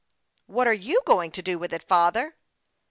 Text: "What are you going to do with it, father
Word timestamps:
"What 0.55 0.65
are 0.67 0.73
you 0.73 1.01
going 1.05 1.29
to 1.29 1.43
do 1.43 1.59
with 1.59 1.73
it, 1.73 1.83
father 1.83 2.33